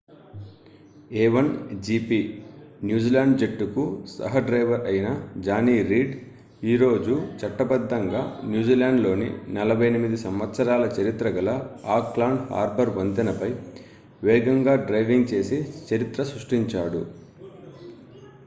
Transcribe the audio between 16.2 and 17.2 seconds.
సృష్టించాడు